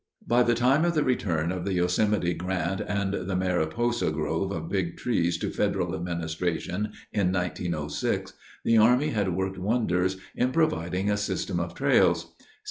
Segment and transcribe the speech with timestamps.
[0.25, 4.67] By the time of the return of the Yosemite Grant and the Mariposa Grove of
[4.67, 8.33] Big Trees to Federal administration in 1906,
[8.65, 12.33] the Army had worked wonders in providing a system of trails.